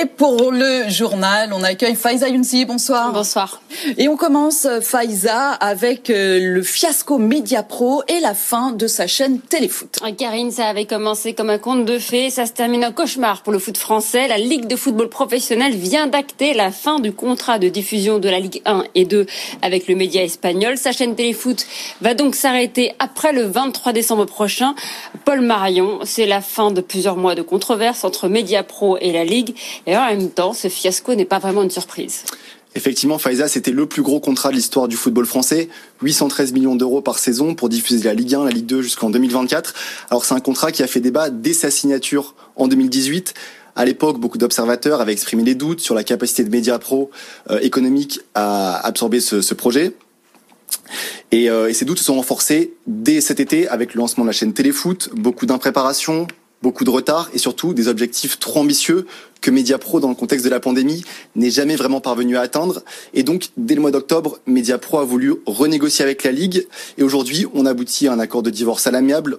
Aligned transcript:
Et 0.00 0.06
pour 0.06 0.50
le 0.50 0.88
journal, 0.88 1.50
on 1.52 1.62
accueille 1.62 1.94
Faiza 1.94 2.28
Younsi. 2.28 2.64
Bonsoir. 2.64 3.12
Bonsoir. 3.12 3.60
Et 3.98 4.08
on 4.08 4.16
commence, 4.16 4.66
Faiza, 4.80 5.50
avec 5.52 6.08
euh, 6.08 6.38
le 6.40 6.62
fiasco 6.62 7.18
Mediapro 7.18 8.02
et 8.08 8.20
la 8.20 8.32
fin 8.32 8.72
de 8.72 8.86
sa 8.86 9.06
chaîne 9.06 9.40
Téléfoot. 9.40 9.98
Karine, 10.16 10.50
ça 10.52 10.68
avait 10.68 10.86
commencé 10.86 11.34
comme 11.34 11.50
un 11.50 11.58
conte 11.58 11.84
de 11.84 11.98
fées. 11.98 12.30
Ça 12.30 12.46
se 12.46 12.52
termine 12.52 12.84
en 12.84 12.92
cauchemar 12.92 13.42
pour 13.42 13.52
le 13.52 13.58
foot 13.58 13.76
français. 13.76 14.26
La 14.26 14.38
Ligue 14.38 14.66
de 14.66 14.76
football 14.76 15.10
professionnel 15.10 15.74
vient 15.74 16.06
d'acter 16.06 16.54
la 16.54 16.70
fin 16.70 16.98
du 17.00 17.12
contrat 17.12 17.58
de 17.58 17.68
diffusion 17.68 18.18
de 18.18 18.28
la 18.30 18.40
Ligue 18.40 18.62
1 18.64 18.84
et 18.94 19.04
2 19.04 19.26
avec 19.60 19.86
le 19.86 19.96
média 19.96 20.22
espagnol. 20.22 20.78
Sa 20.78 20.92
chaîne 20.92 21.14
Téléfoot 21.14 21.66
va 22.00 22.14
donc 22.14 22.36
s'arrêter 22.36 22.94
après 23.00 23.34
le 23.34 23.42
23 23.42 23.92
décembre 23.92 24.24
prochain. 24.24 24.74
Paul 25.26 25.42
Marion, 25.42 25.98
c'est 26.04 26.26
la 26.26 26.40
fin 26.40 26.70
de 26.70 26.80
plusieurs 26.80 27.16
mois 27.16 27.34
de 27.34 27.42
controverse 27.42 28.04
entre 28.04 28.28
Mediapro 28.28 28.96
et 28.98 29.12
la 29.12 29.24
Ligue. 29.24 29.54
Et 29.89 29.89
en 29.96 30.06
même 30.06 30.30
temps, 30.30 30.52
ce 30.52 30.68
fiasco 30.68 31.14
n'est 31.14 31.24
pas 31.24 31.38
vraiment 31.38 31.62
une 31.62 31.70
surprise. 31.70 32.24
Effectivement, 32.76 33.18
Faiza, 33.18 33.48
c'était 33.48 33.72
le 33.72 33.86
plus 33.86 34.02
gros 34.02 34.20
contrat 34.20 34.50
de 34.50 34.54
l'histoire 34.54 34.86
du 34.86 34.96
football 34.96 35.26
français. 35.26 35.68
813 36.02 36.52
millions 36.52 36.76
d'euros 36.76 37.00
par 37.00 37.18
saison 37.18 37.54
pour 37.54 37.68
diffuser 37.68 38.04
la 38.04 38.14
Ligue 38.14 38.34
1, 38.34 38.44
la 38.44 38.50
Ligue 38.50 38.66
2 38.66 38.82
jusqu'en 38.82 39.10
2024. 39.10 39.74
Alors 40.10 40.24
c'est 40.24 40.34
un 40.34 40.40
contrat 40.40 40.70
qui 40.70 40.82
a 40.84 40.86
fait 40.86 41.00
débat 41.00 41.30
dès 41.30 41.52
sa 41.52 41.70
signature 41.70 42.34
en 42.54 42.68
2018. 42.68 43.34
À 43.74 43.84
l'époque, 43.84 44.18
beaucoup 44.18 44.38
d'observateurs 44.38 45.00
avaient 45.00 45.12
exprimé 45.12 45.42
des 45.42 45.56
doutes 45.56 45.80
sur 45.80 45.94
la 45.94 46.04
capacité 46.04 46.44
de 46.44 46.50
Mediapro 46.50 47.10
euh, 47.50 47.58
économique 47.60 48.20
à 48.34 48.86
absorber 48.86 49.20
ce, 49.20 49.40
ce 49.40 49.54
projet. 49.54 49.92
Et, 51.32 51.50
euh, 51.50 51.68
et, 51.68 51.74
ces 51.74 51.84
doutes 51.84 51.98
se 51.98 52.04
sont 52.04 52.16
renforcés 52.16 52.74
dès 52.86 53.20
cet 53.20 53.40
été 53.40 53.68
avec 53.68 53.94
le 53.94 53.98
lancement 53.98 54.24
de 54.24 54.28
la 54.28 54.32
chaîne 54.32 54.52
Téléfoot, 54.52 55.10
beaucoup 55.14 55.46
d'impréparation, 55.46 56.28
beaucoup 56.62 56.84
de 56.84 56.90
retard 56.90 57.30
et 57.32 57.38
surtout 57.38 57.74
des 57.74 57.88
objectifs 57.88 58.38
trop 58.38 58.60
ambitieux 58.60 59.06
que 59.40 59.50
Mediapro, 59.50 60.00
dans 60.00 60.08
le 60.08 60.14
contexte 60.14 60.44
de 60.44 60.50
la 60.50 60.60
pandémie, 60.60 61.02
n'est 61.34 61.50
jamais 61.50 61.76
vraiment 61.76 62.00
parvenu 62.00 62.36
à 62.36 62.42
atteindre. 62.42 62.82
Et 63.14 63.22
donc, 63.22 63.48
dès 63.56 63.74
le 63.74 63.80
mois 63.80 63.90
d'octobre, 63.90 64.38
Mediapro 64.46 64.98
a 64.98 65.04
voulu 65.04 65.34
renégocier 65.46 66.04
avec 66.04 66.24
la 66.24 66.32
Ligue. 66.32 66.66
Et 66.98 67.02
aujourd'hui, 67.02 67.46
on 67.54 67.64
aboutit 67.66 68.08
à 68.08 68.12
un 68.12 68.18
accord 68.18 68.42
de 68.42 68.50
divorce 68.50 68.86
à 68.86 68.90
l'amiable. 68.90 69.38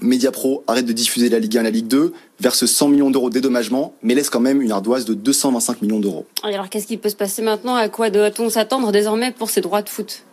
Mediapro 0.00 0.64
arrête 0.66 0.86
de 0.86 0.92
diffuser 0.92 1.28
la 1.28 1.38
Ligue 1.38 1.58
1 1.58 1.60
et 1.60 1.64
la 1.64 1.70
Ligue 1.70 1.86
2, 1.86 2.14
verse 2.40 2.64
100 2.64 2.88
millions 2.88 3.10
d'euros 3.10 3.28
de 3.28 3.34
dédommagement, 3.34 3.94
mais 4.02 4.14
laisse 4.14 4.30
quand 4.30 4.40
même 4.40 4.62
une 4.62 4.72
ardoise 4.72 5.04
de 5.04 5.12
225 5.12 5.82
millions 5.82 6.00
d'euros. 6.00 6.26
Alors, 6.42 6.70
qu'est-ce 6.70 6.86
qui 6.86 6.96
peut 6.96 7.10
se 7.10 7.16
passer 7.16 7.42
maintenant? 7.42 7.74
À 7.74 7.90
quoi 7.90 8.08
doit-on 8.08 8.48
s'attendre 8.48 8.90
désormais 8.90 9.32
pour 9.32 9.50
ces 9.50 9.60
droits 9.60 9.82
de 9.82 9.90
foot? 9.90 10.24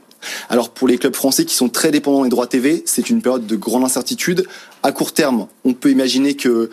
Alors 0.50 0.70
pour 0.70 0.88
les 0.88 0.98
clubs 0.98 1.16
français 1.16 1.45
qui 1.45 1.56
sont 1.56 1.70
très 1.70 1.92
dépendants 1.92 2.23
des 2.23 2.30
droits 2.30 2.48
TV, 2.48 2.84
c'est 2.86 3.09
une 3.09 3.22
période 3.22 3.45
de 3.45 3.56
grande 3.56 3.84
incertitude. 3.84 4.45
À 4.84 4.92
court 4.92 5.14
terme, 5.14 5.48
on 5.66 5.73
peut 5.73 5.92
imaginer 5.92 6.36
que 6.36 6.70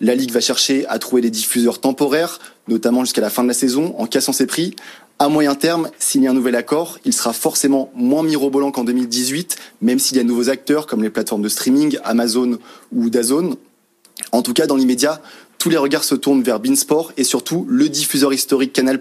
la 0.00 0.14
Ligue 0.14 0.30
va 0.30 0.40
chercher 0.40 0.86
à 0.86 0.98
trouver 0.98 1.22
des 1.22 1.30
diffuseurs 1.30 1.80
temporaires, 1.80 2.38
notamment 2.68 3.04
jusqu'à 3.04 3.20
la 3.20 3.30
fin 3.30 3.42
de 3.42 3.48
la 3.48 3.54
saison, 3.54 3.94
en 3.98 4.06
cassant 4.06 4.32
ses 4.32 4.46
prix. 4.46 4.76
À 5.18 5.28
moyen 5.28 5.56
terme, 5.56 5.90
s'il 5.98 6.22
y 6.22 6.28
a 6.28 6.30
un 6.30 6.34
nouvel 6.34 6.54
accord, 6.54 7.00
il 7.04 7.12
sera 7.12 7.32
forcément 7.32 7.90
moins 7.96 8.22
mirobolant 8.22 8.70
qu'en 8.70 8.84
2018, 8.84 9.56
même 9.82 9.98
s'il 9.98 10.16
y 10.16 10.20
a 10.20 10.22
de 10.22 10.28
nouveaux 10.28 10.48
acteurs 10.48 10.86
comme 10.86 11.02
les 11.02 11.10
plateformes 11.10 11.42
de 11.42 11.48
streaming, 11.48 11.98
Amazon 12.04 12.58
ou 12.92 13.10
Dazone. 13.10 13.56
En 14.30 14.42
tout 14.42 14.52
cas, 14.52 14.66
dans 14.66 14.76
l'immédiat, 14.76 15.20
tous 15.58 15.70
les 15.70 15.76
regards 15.76 16.04
se 16.04 16.14
tournent 16.14 16.42
vers 16.42 16.60
Beansport 16.60 17.12
et 17.16 17.24
surtout 17.24 17.66
le 17.68 17.88
diffuseur 17.88 18.32
historique 18.32 18.72
Canal+, 18.72 19.00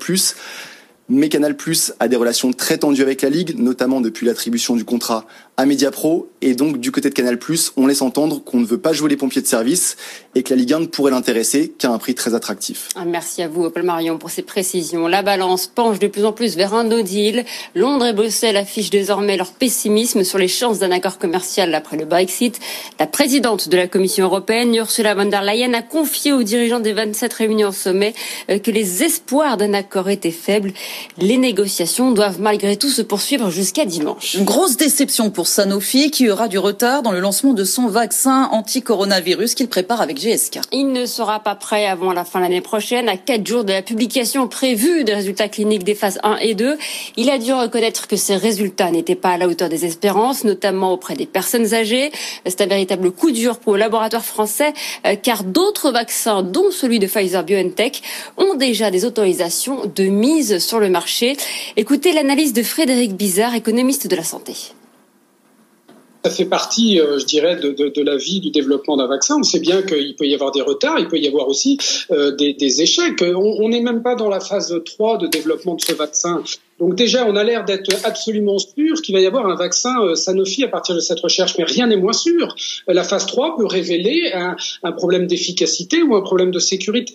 mais 1.09 1.29
Canal 1.29 1.55
Plus 1.55 1.93
a 1.99 2.07
des 2.07 2.15
relations 2.15 2.51
très 2.53 2.77
tendues 2.77 3.01
avec 3.01 3.21
la 3.21 3.29
Ligue, 3.29 3.57
notamment 3.57 4.01
depuis 4.01 4.25
l'attribution 4.25 4.75
du 4.75 4.85
contrat 4.85 5.25
à 5.57 5.65
Mediapro. 5.65 6.29
Et 6.41 6.53
donc, 6.53 6.77
du 6.77 6.91
côté 6.91 7.09
de 7.09 7.15
Canal 7.15 7.39
on 7.77 7.87
laisse 7.87 8.03
entendre 8.03 8.43
qu'on 8.43 8.59
ne 8.59 8.65
veut 8.65 8.77
pas 8.77 8.93
jouer 8.93 9.09
les 9.09 9.17
pompiers 9.17 9.41
de 9.41 9.47
service 9.47 9.97
et 10.35 10.43
que 10.43 10.53
la 10.53 10.59
Ligue 10.59 10.73
1 10.73 10.79
ne 10.81 10.85
pourrait 10.85 11.09
l'intéresser 11.09 11.73
qu'à 11.75 11.89
un 11.89 11.97
prix 11.97 12.13
très 12.13 12.35
attractif. 12.35 12.89
Ah, 12.95 13.05
merci 13.05 13.41
à 13.41 13.47
vous, 13.47 13.67
Paul 13.71 13.81
Marion, 13.81 14.19
pour 14.19 14.29
ces 14.29 14.43
précisions. 14.43 15.07
La 15.07 15.23
balance 15.23 15.65
penche 15.65 15.97
de 15.97 16.07
plus 16.07 16.25
en 16.25 16.31
plus 16.31 16.55
vers 16.55 16.75
un 16.75 16.83
no 16.83 17.01
deal. 17.01 17.43
Londres 17.73 18.05
et 18.05 18.13
Bruxelles 18.13 18.55
affichent 18.55 18.91
désormais 18.91 19.35
leur 19.35 19.51
pessimisme 19.51 20.23
sur 20.23 20.37
les 20.37 20.47
chances 20.47 20.77
d'un 20.77 20.91
accord 20.91 21.17
commercial 21.17 21.73
après 21.73 21.97
le 21.97 22.05
Brexit. 22.05 22.59
La 22.99 23.07
présidente 23.07 23.67
de 23.67 23.77
la 23.77 23.87
Commission 23.87 24.25
européenne, 24.25 24.75
Ursula 24.75 25.15
von 25.15 25.25
der 25.25 25.41
Leyen, 25.41 25.73
a 25.73 25.81
confié 25.81 26.33
aux 26.33 26.43
dirigeants 26.43 26.79
des 26.79 26.93
27 26.93 27.33
réunions 27.33 27.69
au 27.69 27.73
sommet 27.73 28.13
euh, 28.51 28.59
que 28.59 28.69
les 28.69 29.03
espoirs 29.03 29.57
d'un 29.57 29.73
accord 29.73 30.09
étaient 30.09 30.29
faibles. 30.29 30.71
Les 31.17 31.37
négociations 31.37 32.11
doivent 32.11 32.41
malgré 32.41 32.77
tout 32.77 32.89
se 32.89 33.01
poursuivre 33.01 33.49
jusqu'à 33.49 33.85
dimanche. 33.85 34.35
Une 34.35 34.45
grosse 34.45 34.77
déception 34.77 35.31
pour 35.31 35.46
Sanofi 35.47 36.11
qui 36.11 36.29
aura 36.29 36.47
du 36.47 36.59
retard 36.59 37.01
dans 37.01 37.11
le 37.11 37.19
lancement 37.19 37.53
de 37.53 37.63
son 37.63 37.87
vaccin 37.87 38.49
anti-coronavirus 38.51 39.55
qu'il 39.55 39.67
prépare 39.67 40.01
avec 40.01 40.17
GSK. 40.17 40.59
Il 40.71 40.91
ne 40.91 41.05
sera 41.05 41.39
pas 41.39 41.55
prêt 41.55 41.87
avant 41.87 42.13
la 42.13 42.25
fin 42.25 42.39
de 42.39 42.43
l'année 42.43 42.61
prochaine, 42.61 43.09
à 43.09 43.17
quatre 43.17 43.45
jours 43.47 43.63
de 43.63 43.71
la 43.71 43.81
publication 43.81 44.47
prévue 44.47 45.03
des 45.03 45.13
résultats 45.13 45.47
cliniques 45.47 45.83
des 45.83 45.95
phases 45.95 46.19
1 46.23 46.37
et 46.37 46.53
2. 46.53 46.77
Il 47.15 47.29
a 47.29 47.37
dû 47.37 47.53
reconnaître 47.53 48.07
que 48.07 48.15
ces 48.15 48.35
résultats 48.35 48.91
n'étaient 48.91 49.15
pas 49.15 49.29
à 49.29 49.37
la 49.37 49.47
hauteur 49.47 49.69
des 49.69 49.85
espérances, 49.85 50.43
notamment 50.43 50.93
auprès 50.93 51.15
des 51.15 51.25
personnes 51.25 51.73
âgées. 51.73 52.11
C'est 52.45 52.61
un 52.61 52.67
véritable 52.67 53.11
coup 53.11 53.31
dur 53.31 53.59
pour 53.59 53.73
le 53.73 53.79
laboratoire 53.79 54.25
français, 54.25 54.73
euh, 55.05 55.15
car 55.15 55.43
d'autres 55.43 55.91
vaccins, 55.91 56.43
dont 56.43 56.71
celui 56.71 56.99
de 56.99 57.07
Pfizer 57.07 57.43
BioNTech, 57.43 58.01
ont 58.37 58.55
déjà 58.55 58.91
des 58.91 59.05
autorisations 59.05 59.91
de 59.95 60.03
mise 60.03 60.59
sur 60.59 60.79
le 60.79 60.89
marché. 60.89 61.37
Écoutez 61.77 62.13
l'analyse 62.13 62.53
de 62.53 62.63
Frédéric 62.63 63.15
Bizarre, 63.15 63.55
économiste 63.55 64.07
de 64.07 64.15
la 64.15 64.23
santé 64.23 64.55
ça 66.27 66.35
fait 66.35 66.45
partie, 66.45 66.99
euh, 66.99 67.19
je 67.19 67.25
dirais, 67.25 67.55
de, 67.55 68.01
la 68.01 68.17
vie 68.17 68.39
du 68.41 68.51
développement 68.51 68.97
d'un 68.97 69.07
vaccin. 69.07 69.37
On 69.39 69.43
sait 69.43 69.59
bien 69.59 69.81
qu'il 69.81 70.15
peut 70.15 70.25
y 70.25 70.33
avoir 70.33 70.51
des 70.51 70.61
retards, 70.61 70.99
il 70.99 71.07
peut 71.07 71.17
y 71.17 71.27
avoir 71.27 71.47
aussi 71.47 71.77
euh, 72.11 72.35
des, 72.35 72.53
des, 72.53 72.81
échecs. 72.81 73.23
On 73.23 73.69
n'est 73.69 73.81
même 73.81 74.03
pas 74.03 74.15
dans 74.15 74.29
la 74.29 74.39
phase 74.39 74.73
3 74.83 75.19
de 75.19 75.27
développement 75.27 75.75
de 75.75 75.81
ce 75.81 75.93
vaccin. 75.93 76.43
Donc 76.79 76.95
déjà, 76.95 77.25
on 77.25 77.35
a 77.35 77.43
l'air 77.43 77.65
d'être 77.65 77.89
absolument 78.03 78.59
sûr 78.59 79.01
qu'il 79.01 79.15
va 79.15 79.21
y 79.21 79.25
avoir 79.25 79.47
un 79.47 79.55
vaccin 79.55 79.95
euh, 80.01 80.15
Sanofi 80.15 80.63
à 80.63 80.67
partir 80.67 80.93
de 80.95 80.99
cette 80.99 81.19
recherche, 81.19 81.55
mais 81.57 81.63
rien 81.63 81.87
n'est 81.87 81.97
moins 81.97 82.13
sûr. 82.13 82.55
La 82.87 83.03
phase 83.03 83.25
3 83.25 83.57
peut 83.57 83.65
révéler 83.65 84.31
un, 84.33 84.55
problème 84.91 85.27
d'efficacité 85.27 86.01
ou 86.01 86.15
un 86.15 86.21
problème 86.21 86.51
de 86.51 86.59
sécurité. 86.59 87.13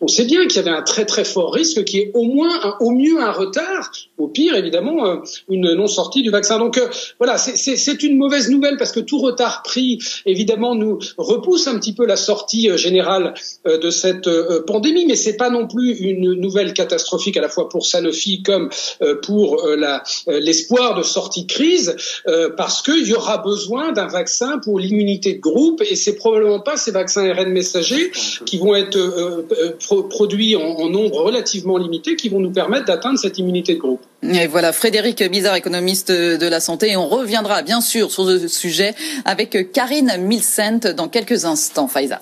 On 0.00 0.08
sait 0.08 0.24
bien 0.24 0.46
qu'il 0.46 0.56
y 0.56 0.58
avait 0.60 0.76
un 0.76 0.82
très 0.82 1.04
très 1.04 1.24
fort 1.24 1.52
risque 1.52 1.84
qui 1.84 1.98
est 1.98 2.10
au 2.14 2.24
moins, 2.24 2.76
au 2.80 2.90
mieux 2.90 3.20
un 3.20 3.32
retard, 3.32 3.90
au 4.16 4.28
pire 4.28 4.54
évidemment 4.54 5.06
euh, 5.06 5.16
une 5.48 5.74
non-sortie 5.74 6.22
du 6.22 6.30
vaccin. 6.30 6.58
Donc 6.58 6.78
euh, 6.78 6.88
voilà, 7.18 7.36
c'est 7.38 8.02
une 8.02 8.16
mauvaise 8.16 8.50
nouvelle 8.50 8.76
parce 8.76 8.92
que 8.92 9.00
tout 9.00 9.18
retard 9.18 9.62
pris 9.62 9.98
évidemment 10.26 10.74
nous 10.74 10.98
repousse 11.16 11.66
un 11.66 11.78
petit 11.78 11.94
peu 11.94 12.06
la 12.06 12.16
sortie 12.16 12.70
générale 12.76 13.34
de 13.64 13.90
cette 13.90 14.28
pandémie, 14.66 15.06
mais 15.06 15.16
c'est 15.16 15.36
pas 15.36 15.50
non 15.50 15.66
plus 15.66 15.96
une 15.98 16.34
nouvelle 16.34 16.72
catastrophique 16.72 17.36
à 17.36 17.40
la 17.40 17.48
fois 17.48 17.68
pour 17.68 17.86
Sanofi 17.86 18.42
comme 18.42 18.70
euh, 18.70 18.89
pour 19.22 19.64
euh, 19.64 19.76
euh, 19.76 20.40
l'espoir 20.40 20.94
de 20.94 21.02
sortie 21.02 21.44
de 21.44 21.52
crise, 21.52 21.96
parce 22.56 22.82
qu'il 22.82 23.06
y 23.06 23.14
aura 23.14 23.38
besoin 23.38 23.92
d'un 23.92 24.06
vaccin 24.06 24.58
pour 24.58 24.78
l'immunité 24.78 25.34
de 25.34 25.40
groupe, 25.40 25.82
et 25.82 25.96
c'est 25.96 26.14
probablement 26.14 26.60
pas 26.60 26.76
ces 26.76 26.90
vaccins 26.90 27.28
ARN 27.28 27.50
messagers 27.50 28.10
qui 28.46 28.58
vont 28.58 28.74
être 28.74 29.44
produits 30.08 30.56
en, 30.56 30.88
nombre 30.90 31.22
relativement 31.22 31.78
limité 31.78 32.16
qui 32.16 32.28
vont 32.28 32.40
nous 32.40 32.50
permettre 32.50 32.86
d'atteindre 32.86 33.18
cette 33.18 33.38
immunité 33.38 33.74
de 33.74 33.78
groupe. 33.78 34.00
Et 34.22 34.46
voilà, 34.46 34.72
Frédéric 34.72 35.22
Bizarre, 35.30 35.56
économiste 35.56 36.10
de 36.10 36.46
la 36.46 36.60
santé, 36.60 36.90
et 36.90 36.96
on 36.96 37.08
reviendra 37.08 37.62
bien 37.62 37.80
sûr 37.80 38.10
sur 38.10 38.24
ce 38.24 38.48
sujet 38.48 38.94
avec 39.24 39.72
Karine 39.72 40.16
Milcent 40.18 40.92
dans 40.96 41.08
quelques 41.08 41.44
instants, 41.44 41.88
Faiza. 41.88 42.20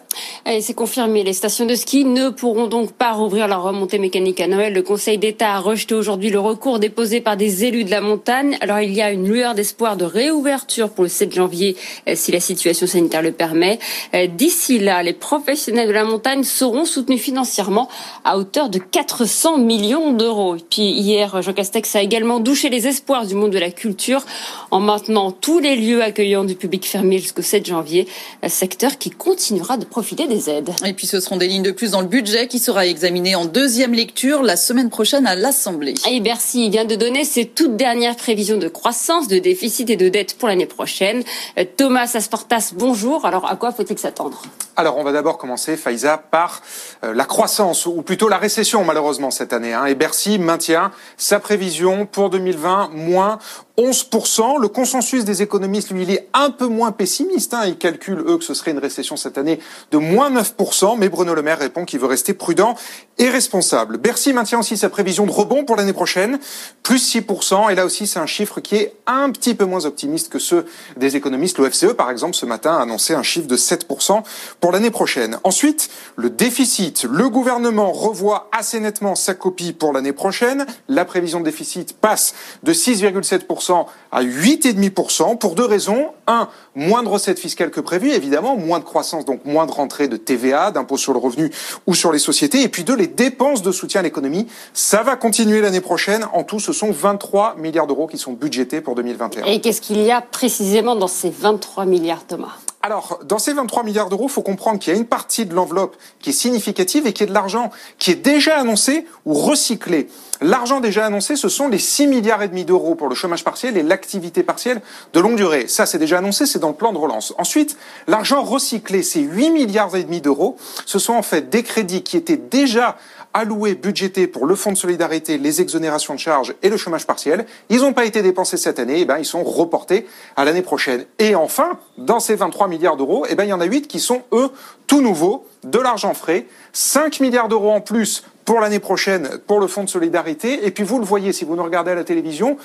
C'est 0.61 0.75
confirmé, 0.75 1.25
les 1.25 1.33
stations 1.33 1.67
de 1.67 1.75
ski 1.75 2.05
ne 2.05 2.31
pourront 2.31 2.67
donc 2.67 2.93
pas 2.93 3.13
rouvrir 3.13 3.49
leur 3.49 3.63
remontée 3.63 3.99
mécanique 3.99 4.41
à 4.41 4.47
Noël. 4.47 4.73
Le 4.73 4.83
Conseil 4.83 5.19
d'État 5.19 5.55
a 5.55 5.59
rejeté 5.59 5.95
aujourd'hui 5.95 6.31
le 6.31 6.39
recours 6.39 6.59
recours 6.59 6.81
déposé 6.81 7.21
par 7.21 7.37
des 7.37 7.65
élus 7.65 7.85
de 7.85 7.91
la 7.91 8.01
montagne. 8.01 8.59
Alors 8.61 8.81
il 8.81 8.93
y 8.93 9.01
a 9.01 9.13
une 9.13 9.29
lueur 9.29 9.55
d'espoir 9.55 9.97
de 9.97 10.05
réouverture 10.05 10.91
pour 10.91 11.05
le 11.05 11.09
7 11.09 11.33
janvier 11.33 11.77
euh, 12.09 12.15
si 12.17 12.33
la 12.33 12.41
situation 12.41 12.89
sanitaire 12.89 13.23
le 13.23 13.31
permet. 13.31 13.79
Euh, 14.13 14.27
d'ici 14.27 14.81
là, 14.81 15.05
les 15.05 15.13
professionnels 15.13 15.87
de 15.87 15.93
la 15.93 16.03
montagne 16.03 16.43
seront 16.43 16.85
soutenus 16.85 17.21
financièrement 17.21 17.89
à 18.25 18.39
hauteur 18.39 18.71
de 18.71 18.79
400 18.79 19.59
millions 19.59 20.13
d'euros. 20.13 20.57
Puis 20.69 20.91
hier, 20.91 21.41
Jean 21.43 21.53
Castex 21.53 21.88
a 21.97 22.03
également 22.03 22.41
douché 22.41 22.69
les 22.69 22.87
espoirs 22.87 23.27
du 23.27 23.35
monde 23.35 23.51
de 23.51 23.59
la 23.59 23.71
culture 23.71 24.25
en 24.71 24.81
maintenant 24.81 25.31
tous 25.31 25.59
les 25.59 25.77
lieux 25.77 26.03
accueillants 26.03 26.45
du 26.45 26.55
public 26.55 26.87
fermé 26.87 27.19
jusqu'au 27.19 27.43
7 27.43 27.67
janvier, 27.67 28.07
un 28.43 28.49
secteur 28.49 28.99
qui 28.99 29.11
continuera 29.11 29.77
de 29.77 29.85
profiter 29.85 30.27
des 30.27 30.51
aides. 30.51 30.71
Et 30.85 30.93
puis 30.93 31.07
ce 31.07 31.21
seront 31.21 31.37
des 31.37 31.49
lignes 31.49 31.63
de 31.63 31.71
plus 31.71 31.93
dans 31.93 32.01
le 32.01 32.07
budget 32.07 32.49
qui 32.49 32.59
sera 32.59 32.87
examiné 32.87 33.35
en 33.35 33.45
deuxième 33.45 33.95
lecture 33.95 34.43
la 34.43 34.57
semaine 34.57 34.91
prochaine 34.91 35.27
à 35.27 35.35
l'Assemblée. 35.35 35.95
Et 36.11 36.21
Bercy 36.21 36.71
vient 36.71 36.85
de 36.85 36.95
donner 36.95 37.25
ses 37.25 37.47
toutes 37.47 37.77
dernières 37.77 38.17
prévisions 38.17 38.59
de 38.59 38.69
croissance, 38.69 39.29
de 39.29 39.39
déficit 39.39 39.91
et 39.91 39.97
de 39.97 40.09
dette 40.09 40.37
pour 40.37 40.49
l'année 40.49 40.67
prochaine. 40.67 41.23
Euh, 41.59 41.65
Thomas 41.77 42.11
Asportas, 42.15 42.73
bonjour. 42.75 43.25
Alors, 43.25 43.51
à 43.51 43.57
quoi 43.57 43.73
faut-il 43.73 43.99
s'attendre? 43.99 44.43
Alors, 44.77 44.97
on 44.97 45.03
va 45.03 45.13
d'abord 45.13 45.39
commencer, 45.39 45.77
Faiza, 45.77 46.19
par 46.19 46.63
euh, 47.05 47.13
la 47.13 47.25
croissance, 47.25 47.87
ou 47.87 48.03
plutôt 48.03 48.29
la 48.29 48.39
récession, 48.39 48.85
malheureusement, 48.85 49.31
cette 49.31 49.53
année. 49.53 49.75
Hein. 49.75 49.87
Et 49.87 49.95
Bercy 49.95 50.39
maintient 50.39 50.93
sa 51.17 51.41
prévision 51.41 51.78
pour 52.11 52.31
2020, 52.31 52.91
moins 52.95 53.39
11%. 53.79 54.61
Le 54.61 54.67
consensus 54.69 55.25
des 55.25 55.41
économistes, 55.41 55.91
lui, 55.91 56.03
il 56.03 56.11
est 56.11 56.29
un 56.35 56.51
peu 56.51 56.67
moins 56.67 56.91
pessimiste. 56.91 57.55
Hein. 57.55 57.67
Ils 57.67 57.79
calculent, 57.79 58.25
eux, 58.27 58.37
que 58.37 58.45
ce 58.45 58.53
serait 58.53 58.73
une 58.73 58.79
récession 58.79 59.17
cette 59.17 59.39
année 59.39 59.61
de 59.93 59.99
moins 59.99 60.31
9%. 60.31 60.99
Mais 60.99 61.09
Bruno 61.09 61.33
Le 61.35 61.43
Maire 61.43 61.61
répond 61.61 61.85
qu'il 61.85 62.01
veut 62.01 62.07
rester 62.07 62.35
prudent 62.35 62.75
et 63.19 63.29
responsable. 63.29 63.99
Bercy 63.99 64.33
maintient 64.33 64.59
aussi 64.59 64.77
sa 64.77 64.89
prévision 64.89 65.27
de 65.27 65.31
rebond 65.31 65.65
pour 65.65 65.77
l'année 65.77 65.93
prochaine, 65.93 66.41
plus 66.83 67.15
6%. 67.15 67.71
Et 67.71 67.77
là 67.77 67.85
aussi, 67.85 68.09
c'est 68.09 68.19
un 68.19 68.27
chiffre 68.27 68.61
qui 68.61 68.75
est 68.75 68.95
un 69.07 69.31
petit 69.31 69.55
peu 69.55 69.65
moins 69.65 69.85
optimiste 69.85 70.29
que 70.29 70.41
ceux 70.41 70.67
des 70.97 71.15
économistes. 71.15 71.59
L'OFCE, 71.59 71.95
par 71.97 72.11
exemple, 72.11 72.35
ce 72.35 72.47
matin 72.47 72.77
a 72.77 72.83
annoncé 72.83 73.15
un 73.15 73.23
chiffre 73.23 73.47
de 73.47 73.57
7% 73.57 74.23
pour 74.61 74.73
l'année 74.73 74.91
prochaine. 74.91 75.39
Ensuite, 75.45 75.89
le 76.17 76.31
déficit. 76.31 77.05
Le 77.05 77.29
gouvernement 77.29 77.93
revoit 77.93 78.49
assez 78.51 78.81
nettement 78.81 79.15
sa 79.15 79.35
copie 79.35 79.73
pour 79.73 79.93
l'année 79.93 80.13
prochaine. 80.13 80.67
La 80.89 81.05
prévision 81.05 81.39
de 81.39 81.45
déficit 81.45 81.68
passe 82.01 82.35
de 82.63 82.73
6,7% 82.73 83.87
à 84.13 84.23
8,5% 84.23 85.39
pour 85.39 85.55
deux 85.55 85.65
raisons. 85.65 86.09
Un, 86.27 86.49
moins 86.75 87.03
de 87.03 87.09
recettes 87.09 87.39
fiscales 87.39 87.71
que 87.71 87.81
prévu, 87.81 88.11
évidemment, 88.11 88.57
moins 88.57 88.79
de 88.79 88.85
croissance, 88.85 89.25
donc 89.25 89.45
moins 89.45 89.67
de 89.67 89.73
rentrée 89.73 90.09
de 90.09 90.17
TVA, 90.17 90.71
d'impôt 90.71 90.97
sur 90.97 91.13
le 91.13 91.19
revenu 91.19 91.51
ou 91.87 91.95
sur 91.95 92.13
les 92.13 92.19
sociétés. 92.19 92.63
Et 92.63 92.69
puis 92.69 92.85
deux, 92.85 92.97
les 92.97 93.07
dépenses 93.07 93.63
de 93.63 93.73
soutien 93.73 94.01
à 94.01 94.03
l'économie, 94.03 94.47
ça 94.75 95.03
va 95.03 95.17
continuer 95.17 95.61
l'année 95.61 95.81
prochaine. 95.81 96.27
En 96.33 96.45
tout, 96.45 96.61
ce 96.61 96.73
sont 96.73 96.91
23 96.91 97.57
milliards 97.57 97.87
d'euros 97.87 98.07
qui 98.07 98.19
sont 98.19 98.33
budgétés 98.33 98.81
pour 98.81 98.95
2021. 98.95 99.45
Et 99.47 99.61
qu'est-ce 99.61 99.81
qu'il 99.81 100.03
y 100.03 100.11
a 100.11 100.21
précisément 100.21 100.97
dans 100.97 101.09
ces 101.09 101.31
23 101.31 101.85
milliards, 101.85 102.25
Thomas? 102.27 102.57
Alors, 102.89 103.21
dans 103.23 103.39
ces 103.39 103.53
23 103.53 103.83
milliards 103.83 104.09
d'euros, 104.09 104.29
il 104.29 104.33
faut 104.33 104.41
comprendre 104.41 104.79
qu'il 104.79 104.95
y 104.95 104.97
a 104.97 104.99
une 104.99 105.05
partie 105.05 105.45
de 105.45 105.55
l'enveloppe 105.55 105.95
qui 106.21 106.31
est 106.31 106.33
significative 106.33 107.07
et 107.07 107.13
qui 107.13 107.23
est 107.23 107.27
de 107.27 107.35
l'argent 107.35 107.71
qui 107.99 108.11
est 108.11 108.15
déjà 108.15 108.57
annoncé 108.59 109.05
ou 109.27 109.35
recyclé. 109.35 110.09
L'argent 110.41 110.81
déjà 110.81 111.05
annoncé, 111.05 111.37
ce 111.37 111.51
sont 111.51 111.69
les 111.69 111.79
6 111.79 112.07
milliards 112.07 112.43
et 112.43 112.49
demi 112.49 112.65
d'euros 112.65 112.95
pour 112.95 113.09
le 113.09 113.15
chômage 113.15 113.45
partiel 113.45 113.77
et 113.77 113.83
l'activité 113.83 114.43
partielle 114.43 114.81
de 115.13 115.21
longue 115.21 115.37
durée. 115.37 115.69
Ça, 115.69 115.85
c'est 115.85 115.99
déjà 115.99 116.17
annoncé, 116.17 116.47
c'est 116.47 116.61
dans 116.61 116.69
le 116.69 116.75
plan 116.75 116.95
de 116.95 116.99
relance. 116.99 117.35
Ensuite, 117.37 117.77
l'argent 118.07 118.43
recyclé, 118.43 119.03
ces 119.03 119.21
8 119.21 119.51
milliards 119.51 119.95
et 119.95 120.05
demi 120.05 120.23
d'euros, 120.23 120.57
ce 120.87 120.99
sont 120.99 121.13
en 121.13 121.23
fait 121.23 121.51
des 121.51 121.63
crédits 121.65 122.03
qui 122.03 122.17
étaient 122.17 122.39
déjà 122.39 122.97
alloués, 123.35 123.75
budgétés 123.75 124.27
pour 124.27 124.47
le 124.47 124.55
fonds 124.55 124.73
de 124.73 124.77
solidarité, 124.77 125.39
les 125.39 125.61
exonérations 125.61 126.15
de 126.15 126.19
charges 126.19 126.55
et 126.63 126.69
le 126.69 126.77
chômage 126.77 127.07
partiel. 127.07 127.47
Ils 127.69 127.81
n'ont 127.81 127.93
pas 127.93 128.05
été 128.05 128.23
dépensés 128.23 128.57
cette 128.57 128.79
année, 128.79 128.99
et 128.99 129.01
eh 129.03 129.05
ben, 129.05 129.19
ils 129.19 129.25
sont 129.25 129.45
reportés 129.45 130.07
à 130.37 130.45
l'année 130.45 130.63
prochaine. 130.63 131.05
Et 131.19 131.35
enfin, 131.35 131.79
dans 131.99 132.21
ces 132.21 132.35
23 132.35 132.69
milliards 132.69 132.78
d'euros, 132.79 133.27
eh 133.29 133.35
ben, 133.35 133.45
il 133.45 133.51
y 133.51 133.53
en 133.53 133.61
a 133.61 133.65
8 133.65 133.89
qui 133.89 134.01
sont, 134.01 134.23
eux, 134.33 134.51
tout 134.87 135.03
nouveaux, 135.03 135.47
de 135.65 135.79
l'argent 135.79 136.15
frais, 136.15 136.47
5 136.73 137.21
milliards 137.21 137.49
d'euros 137.49 137.73
en 137.73 137.81
plus 137.81 138.25
pour 138.45 138.61
l'année 138.61 138.79
prochaine 138.79 139.29
pour 139.47 139.61
le 139.61 139.67
fonds 139.67 139.85
de 139.85 139.91
solidarité. 139.91 140.67
Et 140.67 140.71
puis 140.71 140.85
vous 140.85 140.99
le 140.99 141.05
voyez 141.05 141.33
si 141.33 141.45
vous 141.45 141.57
nous 141.57 141.63
regardez 141.63 141.91
à 141.91 141.95
la 141.95 142.05
télévision, 142.05 142.57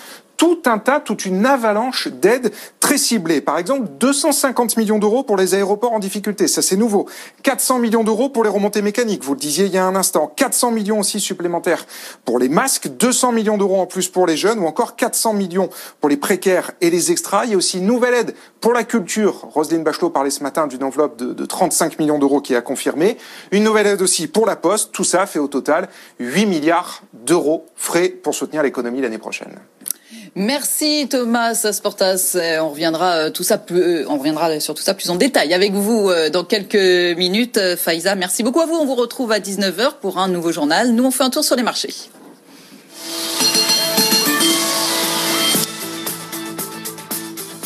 tout 0.44 0.64
un 0.66 0.78
tas, 0.78 1.00
toute 1.00 1.24
une 1.24 1.46
avalanche 1.46 2.10
d'aides 2.10 2.52
très 2.82 2.98
ciblées. 2.98 3.40
Par 3.40 3.58
exemple, 3.58 3.88
250 3.98 4.76
millions 4.76 5.00
d'euros 5.00 5.24
pour 5.24 5.38
les 5.38 5.56
aéroports 5.56 5.94
en 5.94 6.00
difficulté, 6.00 6.50
ça 6.50 6.62
c'est 6.62 6.76
nouveau. 6.76 7.08
400 7.44 7.80
millions 7.80 8.04
d'euros 8.04 8.28
pour 8.28 8.44
les 8.44 8.50
remontées 8.50 8.82
mécaniques, 8.82 9.24
vous 9.24 9.36
le 9.36 9.40
disiez 9.40 9.68
il 9.68 9.72
y 9.72 9.78
a 9.78 9.86
un 9.86 9.96
instant. 9.96 10.28
400 10.36 10.72
millions 10.72 11.00
aussi 11.00 11.22
supplémentaires 11.22 11.86
pour 12.26 12.40
les 12.40 12.50
masques, 12.50 12.90
200 12.90 13.32
millions 13.32 13.58
d'euros 13.58 13.80
en 13.80 13.86
plus 13.86 14.10
pour 14.10 14.28
les 14.28 14.36
jeunes 14.36 14.60
ou 14.60 14.66
encore 14.66 14.98
400 14.98 15.32
millions 15.32 15.70
pour 16.02 16.10
les 16.10 16.18
précaires 16.18 16.72
et 16.82 16.90
les 16.90 17.14
extras. 17.14 17.46
Il 17.46 17.52
y 17.52 17.54
a 17.54 17.58
aussi 17.58 17.78
une 17.78 17.86
nouvelle 17.86 18.14
aide 18.14 18.36
pour 18.60 18.74
la 18.74 18.84
culture. 18.84 19.48
Roselyne 19.54 19.86
Bachelot 19.86 20.10
parlait 20.10 20.30
ce 20.30 20.44
matin 20.44 20.68
d'une 20.68 20.84
enveloppe 20.84 21.16
de, 21.16 21.32
de 21.32 21.46
35 21.46 22.00
millions 22.00 22.20
d'euros 22.20 22.42
qui 22.42 22.54
a 22.54 22.62
confirmé. 22.62 23.18
Une 23.52 23.64
nouvelle 23.64 23.88
aide 23.88 24.02
aussi 24.02 24.28
pour 24.28 24.46
la 24.46 24.58
Poste. 24.58 24.92
Tout 24.92 25.06
ça 25.06 25.26
fait 25.26 25.40
au 25.40 25.48
total 25.48 25.88
8 26.20 26.48
milliards 26.48 27.02
d'euros 27.14 27.66
frais 27.78 28.10
pour 28.10 28.36
soutenir 28.36 28.62
l'économie 28.62 29.00
l'année 29.00 29.18
prochaine. 29.18 29.58
Merci 30.36 31.08
Thomas 31.08 31.54
Sportas. 31.72 32.36
On 32.60 32.70
reviendra 32.70 33.12
euh, 33.14 33.30
tout 33.30 33.44
ça 33.44 33.60
plus, 33.60 33.80
euh, 33.80 34.06
on 34.10 34.18
reviendra 34.18 34.60
sur 34.60 34.74
tout 34.74 34.82
ça 34.82 34.96
plus 34.96 35.12
en 35.12 35.16
détail 35.16 35.54
avec 35.54 35.74
vous 35.74 36.10
euh, 36.10 36.32
dans 36.32 36.44
quelques 36.44 37.16
minutes. 37.18 37.60
Faiza, 37.78 38.16
merci 38.16 38.42
beaucoup 38.42 38.62
à 38.62 38.66
vous. 38.66 38.74
On 38.74 38.86
vous 38.86 38.96
retrouve 38.96 39.32
à 39.32 39.40
19h 39.40 40.00
pour 40.02 40.18
un 40.18 40.28
nouveau 40.28 40.52
journal. 40.52 40.92
Nous, 40.92 41.06
on 41.06 41.12
fait 41.12 41.24
un 41.24 41.30
tour 41.30 41.44
sur 41.44 41.56
les 41.56 41.62
marchés. 41.62 41.94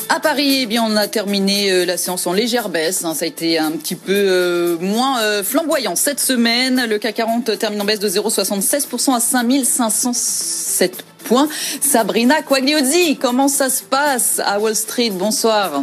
À 0.09 0.19
Paris, 0.19 0.63
eh 0.63 0.65
bien, 0.65 0.83
on 0.83 0.97
a 0.97 1.07
terminé 1.07 1.85
la 1.85 1.95
séance 1.95 2.27
en 2.27 2.33
légère 2.33 2.67
baisse. 2.67 3.05
Hein. 3.05 3.13
Ça 3.13 3.23
a 3.23 3.27
été 3.29 3.59
un 3.59 3.71
petit 3.71 3.95
peu 3.95 4.77
moins 4.81 5.41
flamboyant 5.43 5.95
cette 5.95 6.19
semaine. 6.19 6.85
Le 6.89 6.97
CAC 6.97 7.15
40 7.15 7.57
termine 7.57 7.81
en 7.81 7.85
baisse 7.85 7.99
de 7.99 8.09
0,76% 8.09 9.15
à 9.15 9.19
5507 9.21 11.06
Sabrina 11.81 12.41
Quagliozzi, 12.41 13.17
comment 13.17 13.47
ça 13.47 13.69
se 13.69 13.83
passe 13.83 14.41
à 14.43 14.59
Wall 14.59 14.75
Street? 14.75 15.11
Bonsoir. 15.11 15.81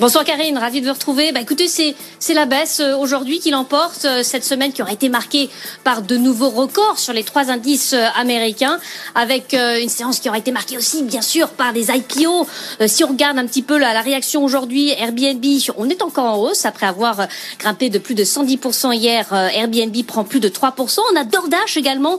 Bonsoir 0.00 0.24
Karine, 0.24 0.56
ravie 0.56 0.80
de 0.80 0.86
vous 0.86 0.94
retrouver. 0.94 1.30
Bah 1.30 1.42
écoutez, 1.42 1.68
c'est 1.68 1.94
c'est 2.18 2.32
la 2.32 2.46
baisse 2.46 2.80
euh, 2.80 2.96
aujourd'hui 2.96 3.38
qui 3.38 3.50
l'emporte 3.50 4.06
euh, 4.06 4.22
cette 4.22 4.46
semaine 4.46 4.72
qui 4.72 4.80
aura 4.80 4.92
été 4.92 5.10
marquée 5.10 5.50
par 5.84 6.00
de 6.00 6.16
nouveaux 6.16 6.48
records 6.48 6.98
sur 6.98 7.12
les 7.12 7.22
trois 7.22 7.50
indices 7.50 7.92
euh, 7.92 8.06
américains, 8.16 8.78
avec 9.14 9.52
une 9.52 9.90
séance 9.90 10.18
qui 10.18 10.30
aura 10.30 10.38
été 10.38 10.52
marquée 10.52 10.78
aussi 10.78 11.02
bien 11.02 11.20
sûr 11.20 11.50
par 11.50 11.74
des 11.74 11.90
IPO. 11.90 12.46
Si 12.86 13.04
on 13.04 13.08
regarde 13.08 13.36
un 13.38 13.46
petit 13.46 13.60
peu 13.60 13.76
la, 13.76 13.92
la 13.92 14.00
réaction 14.00 14.42
aujourd'hui, 14.42 14.90
Airbnb, 14.90 15.44
on 15.76 15.90
est 15.90 16.00
encore 16.00 16.24
en 16.24 16.36
hausse 16.38 16.64
après 16.64 16.86
avoir 16.86 17.26
grimpé 17.58 17.90
de 17.90 17.98
plus 17.98 18.14
de 18.14 18.24
110% 18.24 18.94
hier. 18.94 19.26
Airbnb 19.32 19.94
prend 20.06 20.24
plus 20.24 20.40
de 20.40 20.48
3%. 20.48 20.98
On 21.12 21.16
a 21.16 21.24
DoorDash 21.24 21.76
également 21.76 22.18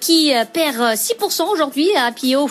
qui 0.00 0.32
perd 0.52 0.76
6% 0.76 1.50
aujourd'hui, 1.50 1.88
IPO 2.22 2.48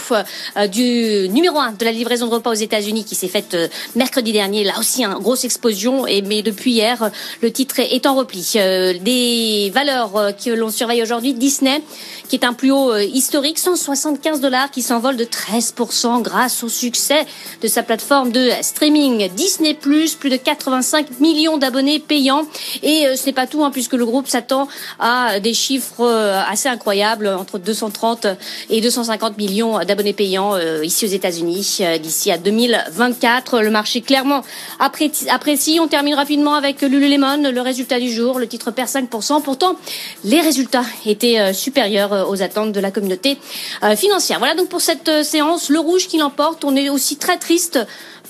du 0.70 1.30
numéro 1.30 1.58
1 1.58 1.72
de 1.74 1.86
la 1.86 1.92
livraison 1.92 2.28
de 2.28 2.34
repas 2.34 2.52
aux 2.52 2.54
États-Unis 2.54 3.06
qui 3.06 3.16
s'est 3.16 3.28
faite 3.28 3.56
mercredi 3.96 4.34
dernier 4.34 4.67
là 4.68 4.80
aussi, 4.80 5.04
une 5.04 5.16
grosse 5.16 5.46
explosion. 5.46 6.06
Et 6.06 6.22
mais 6.22 6.44
depuis 6.44 6.72
hier, 6.74 7.10
le 7.42 7.52
titre 7.52 7.80
est 7.80 8.06
en 8.06 8.16
repli. 8.16 8.54
Euh, 8.56 8.94
des 9.02 9.72
valeurs 9.74 10.16
euh, 10.16 10.32
que 10.32 10.50
l'on 10.52 10.70
surveille 10.70 11.02
aujourd'hui, 11.02 11.34
Disney, 11.34 11.82
qui 12.28 12.36
est 12.36 12.46
un 12.46 12.54
plus 12.54 12.72
haut 12.72 12.92
euh, 12.92 13.04
historique, 13.04 13.58
175 13.58 14.42
dollars, 14.42 14.70
qui 14.70 14.82
s'envole 14.82 15.16
de 15.18 15.24
13% 15.24 16.22
grâce 16.22 16.64
au 16.64 16.70
succès 16.70 17.26
de 17.62 17.68
sa 17.68 17.84
plateforme 17.84 18.32
de 18.32 18.50
streaming 18.62 19.30
Disney+, 19.36 19.74
plus 19.74 20.18
de 20.30 20.36
85 20.36 21.20
millions 21.20 21.58
d'abonnés 21.58 22.00
payants. 22.00 22.44
Et 22.84 23.06
ce 23.16 23.26
n'est 23.26 23.34
pas 23.34 23.48
tout, 23.48 23.64
hein, 23.64 23.72
puisque 23.72 23.94
le 23.94 24.06
groupe 24.06 24.28
s'attend 24.28 24.68
à 25.00 25.40
des 25.40 25.54
chiffres 25.54 26.06
assez 26.48 26.68
incroyables, 26.68 27.28
entre 27.28 27.58
230 27.58 28.28
et 28.70 28.82
250 28.82 29.38
millions 29.38 29.80
d'abonnés 29.86 30.14
payants 30.14 30.58
ici 30.82 31.06
aux 31.06 31.10
États-Unis 31.10 31.80
d'ici 32.02 32.32
à 32.32 32.38
2024. 32.38 33.62
Le 33.62 33.70
marché 33.70 34.02
clairement 34.02 34.44
après, 34.80 35.56
si 35.56 35.80
on 35.80 35.88
termine 35.88 36.16
rapidement 36.16 36.56
avec 36.56 36.82
Lululemon, 36.82 37.52
le 37.52 37.62
résultat 37.62 38.00
du 38.00 38.12
jour, 38.12 38.40
le 38.40 38.48
titre 38.48 38.72
perd 38.72 38.90
5%. 38.90 39.42
Pourtant, 39.42 39.76
les 40.24 40.42
résultats 40.42 40.84
étaient 41.06 41.40
euh, 41.40 41.54
supérieurs 41.54 42.14
euh, 42.14 42.26
aux 42.26 42.42
attentes 42.42 42.72
de 42.72 42.80
la 42.80 42.92
communauté 42.92 43.38
euh, 43.84 43.96
financière. 43.96 44.40
Voilà 44.40 44.56
donc 44.56 44.70
pour 44.70 44.82
cette 44.82 45.24
séance, 45.24 45.70
le 45.70 45.80
rouge 45.80 46.08
qui 46.08 46.18
l'emporte. 46.18 46.64
On 46.64 46.76
est 46.76 46.90
aussi 46.90 47.18
très 47.18 47.38
triste 47.38 47.80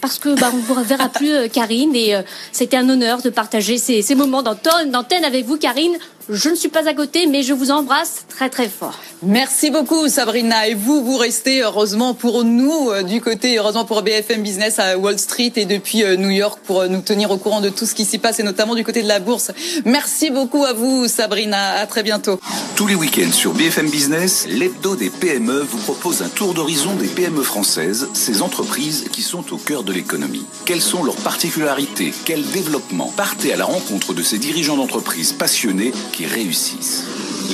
parce 0.02 0.20
que 0.20 0.40
bah, 0.40 0.52
on 0.54 0.80
ne 0.80 0.84
verra 0.84 1.10
plus 1.10 1.50
Karine 1.50 1.96
et 1.96 2.16
c'était 2.52 2.78
un 2.78 2.88
honneur 2.88 3.24
de 3.24 3.32
partager 3.32 3.80
ces, 3.80 4.04
ces 4.04 4.14
moments 4.14 4.44
d'antenne 4.44 5.26
avec 5.26 5.46
vous 5.46 5.58
Karine. 5.58 5.98
Je 6.30 6.50
ne 6.50 6.56
suis 6.56 6.68
pas 6.68 6.90
à 6.90 6.94
côté, 6.94 7.26
mais 7.26 7.42
je 7.42 7.54
vous 7.54 7.72
embrasse 7.72 8.26
très 8.28 8.50
très 8.50 8.68
fort. 8.68 9.00
Merci 9.24 9.72
beaucoup 9.72 10.10
Sabrina. 10.10 10.68
Et 10.68 10.74
vous, 10.74 11.02
vous 11.02 11.16
restez 11.16 11.64
heureusement 11.64 12.14
pour 12.14 12.44
nous 12.44 12.90
euh, 12.90 13.02
du 13.02 13.22
côté, 13.22 13.58
heureusement 13.58 13.86
pour 13.86 14.02
BFM 14.02 14.44
Business 14.44 14.78
à 14.78 14.98
Wall 14.98 15.18
Street 15.18 15.54
et 15.56 15.66
depuis 15.66 16.04
euh, 16.04 16.18
New 16.18 16.30
York 16.30 16.60
pour 16.66 16.82
euh, 16.82 16.88
nous 16.88 17.00
tenir 17.00 17.32
au 17.32 17.38
courant 17.38 17.62
de 17.62 17.70
tout 17.70 17.86
ce 17.86 17.96
qui 17.96 18.04
s'y 18.04 18.18
passe 18.18 18.42
et 18.42 18.44
notamment 18.44 18.76
du 18.76 18.84
côté 18.84 19.04
de 19.04 19.08
la 19.08 19.20
bourse. 19.20 19.52
Merci 19.86 20.30
beaucoup 20.30 20.66
à 20.66 20.74
vous 20.74 21.08
Sabrina. 21.08 21.80
À 21.80 21.88
très 21.88 22.04
bientôt. 22.04 22.40
Tous 22.76 22.88
les 22.88 22.94
week-ends 22.94 23.32
sur 23.32 23.54
BFM 23.54 23.90
Business, 23.90 24.46
l'hebdo 24.50 24.96
des 24.96 25.10
PME 25.10 25.62
vous 25.62 25.80
propose 25.80 26.22
un 26.22 26.30
tour 26.30 26.54
d'horizon 26.54 26.94
des 26.94 27.08
PME 27.08 27.42
françaises, 27.42 28.10
ces 28.14 28.42
entreprises 28.42 29.06
qui 29.12 29.24
sont 29.24 29.52
au 29.52 29.58
cœur 29.58 29.82
de 29.82 29.94
l'économie. 29.94 30.46
Quelles 30.66 30.82
sont 30.82 31.04
leurs 31.04 31.16
particularités? 31.16 32.14
Quel 32.26 32.44
développement? 32.52 33.12
Partez 33.16 33.52
à 33.52 33.58
la 33.58 33.66
rencontre 33.66 34.14
de 34.14 34.22
ces 34.22 34.38
dirigeants 34.38 34.78
d'entreprises 34.78 35.34
passionnés 35.34 35.92
qui 36.18 36.26
réussissent. 36.26 37.04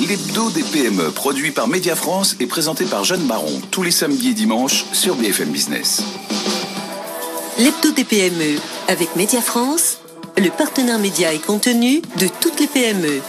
L'hebdo 0.08 0.50
des 0.50 0.63
PME, 0.63 1.12
produit 1.12 1.51
par 1.51 1.67
Média 1.67 1.98
France 1.98 2.38
et 2.39 2.46
présenté 2.46 2.86
par 2.86 3.03
Jeanne 3.03 3.27
Baron, 3.27 3.62
tous 3.72 3.84
les 3.84 3.91
samedis 3.91 4.29
et 4.29 4.34
dimanches 4.34 4.86
sur 4.93 5.15
BFM 5.15 5.50
Business. 5.50 6.01
L'hebdo 7.60 7.91
des 7.91 8.05
PME, 8.05 8.58
avec 8.88 9.17
Média 9.17 9.41
France, 9.41 9.98
le 10.38 10.50
partenaire 10.50 10.98
média 10.98 11.34
et 11.34 11.39
contenu 11.39 12.01
de 12.17 12.29
toutes 12.39 12.62
les 12.62 12.67
PME. 12.67 13.22